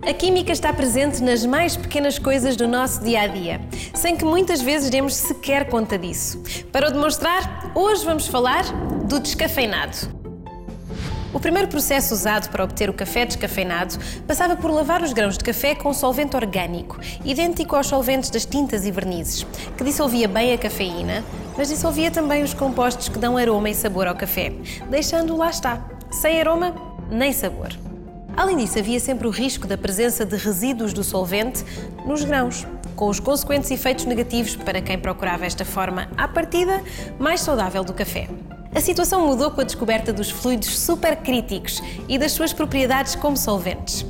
A 0.00 0.12
química 0.14 0.52
está 0.52 0.72
presente 0.72 1.22
nas 1.22 1.44
mais 1.44 1.76
pequenas 1.76 2.18
coisas 2.18 2.56
do 2.56 2.68
nosso 2.68 3.02
dia 3.02 3.22
a 3.22 3.26
dia, 3.26 3.60
sem 3.92 4.16
que 4.16 4.24
muitas 4.24 4.60
vezes 4.60 4.90
demos 4.90 5.14
sequer 5.14 5.68
conta 5.68 5.98
disso. 5.98 6.42
Para 6.72 6.88
o 6.88 6.92
demonstrar, 6.92 7.72
hoje 7.74 8.04
vamos 8.04 8.26
falar 8.26 8.64
do 9.04 9.18
descafeinado. 9.18 10.18
O 11.34 11.40
primeiro 11.40 11.68
processo 11.68 12.14
usado 12.14 12.48
para 12.48 12.64
obter 12.64 12.88
o 12.88 12.94
café 12.94 13.26
descafeinado 13.26 13.98
passava 14.26 14.56
por 14.56 14.70
lavar 14.70 15.02
os 15.02 15.12
grãos 15.12 15.36
de 15.36 15.44
café 15.44 15.74
com 15.74 15.92
solvente 15.92 16.36
orgânico, 16.36 16.98
idêntico 17.24 17.76
aos 17.76 17.88
solventes 17.88 18.30
das 18.30 18.46
tintas 18.46 18.86
e 18.86 18.90
vernizes, 18.90 19.46
que 19.76 19.84
dissolvia 19.84 20.26
bem 20.26 20.54
a 20.54 20.58
cafeína, 20.58 21.22
mas 21.56 21.68
dissolvia 21.68 22.10
também 22.10 22.42
os 22.42 22.54
compostos 22.54 23.08
que 23.08 23.18
dão 23.18 23.36
aroma 23.36 23.68
e 23.68 23.74
sabor 23.74 24.06
ao 24.06 24.14
café, 24.14 24.52
deixando 24.88 25.36
lá 25.36 25.50
está, 25.50 25.84
sem 26.10 26.40
aroma 26.40 26.74
nem 27.10 27.32
sabor. 27.32 27.87
Além 28.38 28.56
disso, 28.56 28.78
havia 28.78 29.00
sempre 29.00 29.26
o 29.26 29.30
risco 29.30 29.66
da 29.66 29.76
presença 29.76 30.24
de 30.24 30.36
resíduos 30.36 30.92
do 30.92 31.02
solvente 31.02 31.64
nos 32.06 32.22
grãos, 32.22 32.64
com 32.94 33.08
os 33.08 33.18
consequentes 33.18 33.68
efeitos 33.68 34.04
negativos 34.04 34.54
para 34.54 34.80
quem 34.80 34.96
procurava 34.96 35.44
esta 35.44 35.64
forma, 35.64 36.08
à 36.16 36.28
partida, 36.28 36.80
mais 37.18 37.40
saudável 37.40 37.82
do 37.82 37.92
café. 37.92 38.28
A 38.72 38.80
situação 38.80 39.26
mudou 39.26 39.50
com 39.50 39.60
a 39.60 39.64
descoberta 39.64 40.12
dos 40.12 40.30
fluidos 40.30 40.78
supercríticos 40.78 41.82
e 42.08 42.16
das 42.16 42.30
suas 42.30 42.52
propriedades 42.52 43.16
como 43.16 43.36
solventes. 43.36 44.06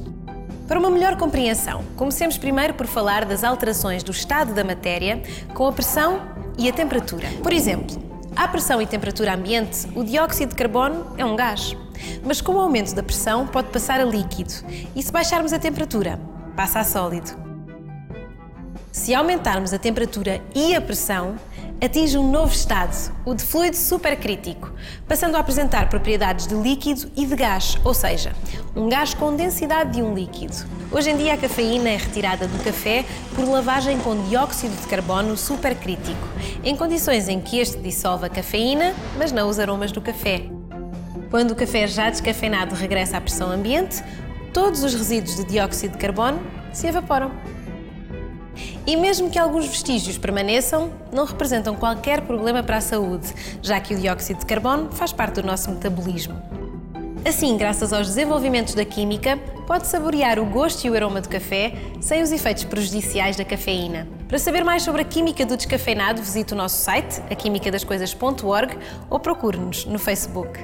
Para 0.66 0.78
uma 0.78 0.90
melhor 0.90 1.16
compreensão, 1.16 1.82
comecemos 1.96 2.36
primeiro 2.36 2.74
por 2.74 2.86
falar 2.86 3.24
das 3.24 3.42
alterações 3.42 4.02
do 4.02 4.12
estado 4.12 4.52
da 4.52 4.62
matéria 4.62 5.22
com 5.54 5.66
a 5.66 5.72
pressão 5.72 6.20
e 6.58 6.68
a 6.68 6.72
temperatura. 6.74 7.28
Por 7.42 7.54
exemplo, 7.54 7.96
à 8.36 8.46
pressão 8.46 8.82
e 8.82 8.86
temperatura 8.86 9.32
ambiente, 9.32 9.88
o 9.94 10.04
dióxido 10.04 10.50
de 10.50 10.56
carbono 10.56 11.14
é 11.16 11.24
um 11.24 11.34
gás. 11.34 11.74
Mas 12.24 12.40
com 12.40 12.54
o 12.54 12.60
aumento 12.60 12.94
da 12.94 13.02
pressão 13.02 13.46
pode 13.46 13.68
passar 13.68 14.00
a 14.00 14.04
líquido 14.04 14.52
e 14.94 15.02
se 15.02 15.12
baixarmos 15.12 15.52
a 15.52 15.58
temperatura, 15.58 16.20
passa 16.56 16.80
a 16.80 16.84
sólido. 16.84 17.30
Se 18.92 19.14
aumentarmos 19.14 19.72
a 19.72 19.78
temperatura 19.78 20.42
e 20.54 20.74
a 20.74 20.80
pressão, 20.80 21.36
atinge 21.80 22.18
um 22.18 22.30
novo 22.30 22.52
estado, 22.52 23.12
o 23.24 23.34
de 23.34 23.44
fluido 23.44 23.76
supercrítico, 23.76 24.72
passando 25.06 25.36
a 25.36 25.40
apresentar 25.40 25.88
propriedades 25.88 26.46
de 26.46 26.54
líquido 26.54 27.10
e 27.16 27.24
de 27.24 27.36
gás, 27.36 27.78
ou 27.84 27.94
seja, 27.94 28.32
um 28.74 28.88
gás 28.88 29.14
com 29.14 29.36
densidade 29.36 29.92
de 29.92 30.02
um 30.02 30.14
líquido. 30.14 30.54
Hoje 30.90 31.10
em 31.10 31.16
dia, 31.16 31.34
a 31.34 31.36
cafeína 31.36 31.90
é 31.90 31.96
retirada 31.96 32.48
do 32.48 32.64
café 32.64 33.04
por 33.34 33.46
lavagem 33.48 33.98
com 33.98 34.20
dióxido 34.28 34.74
de 34.80 34.86
carbono 34.88 35.36
supercrítico, 35.36 36.28
em 36.64 36.74
condições 36.74 37.28
em 37.28 37.40
que 37.40 37.58
este 37.58 37.78
dissolve 37.78 38.26
a 38.26 38.28
cafeína, 38.28 38.94
mas 39.16 39.30
não 39.30 39.48
os 39.48 39.58
aromas 39.58 39.92
do 39.92 40.00
café. 40.00 40.57
Quando 41.30 41.50
o 41.50 41.54
café 41.54 41.86
já 41.86 42.08
descafeinado 42.08 42.74
regressa 42.74 43.18
à 43.18 43.20
pressão 43.20 43.50
ambiente, 43.50 44.02
todos 44.52 44.82
os 44.82 44.94
resíduos 44.94 45.36
de 45.36 45.44
dióxido 45.44 45.92
de 45.92 45.98
carbono 45.98 46.40
se 46.72 46.86
evaporam. 46.86 47.30
E 48.86 48.96
mesmo 48.96 49.30
que 49.30 49.38
alguns 49.38 49.66
vestígios 49.66 50.16
permaneçam, 50.16 50.90
não 51.12 51.26
representam 51.26 51.76
qualquer 51.76 52.22
problema 52.22 52.62
para 52.62 52.78
a 52.78 52.80
saúde, 52.80 53.28
já 53.62 53.78
que 53.78 53.94
o 53.94 53.98
dióxido 53.98 54.40
de 54.40 54.46
carbono 54.46 54.90
faz 54.90 55.12
parte 55.12 55.42
do 55.42 55.46
nosso 55.46 55.70
metabolismo. 55.70 56.40
Assim, 57.26 57.58
graças 57.58 57.92
aos 57.92 58.06
desenvolvimentos 58.06 58.74
da 58.74 58.84
química, 58.84 59.36
pode 59.66 59.86
saborear 59.86 60.38
o 60.38 60.46
gosto 60.46 60.86
e 60.86 60.90
o 60.90 60.94
aroma 60.94 61.20
do 61.20 61.28
café 61.28 61.74
sem 62.00 62.22
os 62.22 62.32
efeitos 62.32 62.64
prejudiciais 62.64 63.36
da 63.36 63.44
cafeína. 63.44 64.08
Para 64.26 64.38
saber 64.38 64.64
mais 64.64 64.82
sobre 64.82 65.02
a 65.02 65.04
química 65.04 65.44
do 65.44 65.56
descafeinado, 65.56 66.22
visite 66.22 66.54
o 66.54 66.56
nosso 66.56 66.82
site, 66.82 67.20
aquimicadascoisas.org 67.30 68.78
ou 69.10 69.20
procure-nos 69.20 69.84
no 69.84 69.98
Facebook. 69.98 70.58